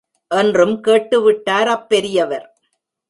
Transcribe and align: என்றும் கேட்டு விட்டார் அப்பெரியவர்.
என்றும் 0.31 0.79
கேட்டு 0.79 1.21
விட்டார் 1.21 1.67
அப்பெரியவர். 1.67 2.47